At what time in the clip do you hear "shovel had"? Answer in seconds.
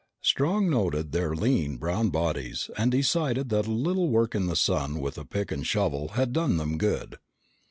5.67-6.33